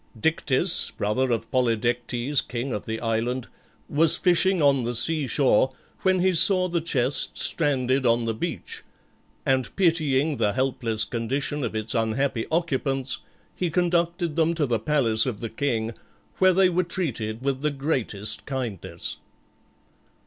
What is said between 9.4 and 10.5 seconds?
and pitying